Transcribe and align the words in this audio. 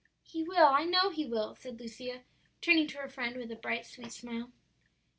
"'He 0.23 0.41
will, 0.41 0.65
I 0.65 0.85
know 0.85 1.11
He 1.11 1.27
will,' 1.27 1.53
said 1.53 1.79
Lucia, 1.79 2.23
turning 2.59 2.87
to 2.87 2.97
her 2.97 3.07
friend 3.07 3.35
with 3.37 3.51
a 3.51 3.55
bright, 3.55 3.85
sweet 3.85 4.11
smile. 4.11 4.51